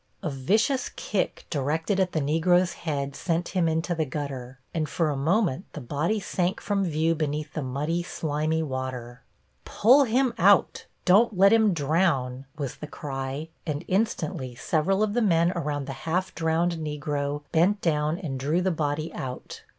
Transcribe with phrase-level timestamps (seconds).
[0.23, 5.11] A vicious kick directed at the Negro's head sent him into the gutter, and for
[5.11, 9.21] a moment the body sank from view beneath the muddy, slimy water.
[9.63, 15.21] "Pull him out; don't let him drown," was the cry, and instantly several of the
[15.21, 19.61] men around the half drowned Negro bent down and drew the body out.